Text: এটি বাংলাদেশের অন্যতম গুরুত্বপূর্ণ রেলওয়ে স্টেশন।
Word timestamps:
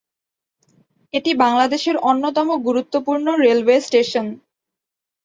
এটি 1.13 1.31
বাংলাদেশের 1.43 1.95
অন্যতম 2.09 2.47
গুরুত্বপূর্ণ 2.67 3.27
রেলওয়ে 3.43 3.77
স্টেশন। 3.81 4.25